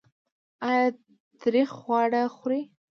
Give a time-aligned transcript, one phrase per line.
[0.69, 0.85] ایا
[1.41, 2.61] تریخ خواړه خورئ؟